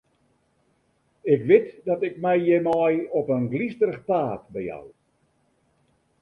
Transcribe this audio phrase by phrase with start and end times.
[1.21, 4.85] Ik wit dat ik my hjirmei op in glysterich paad bejou.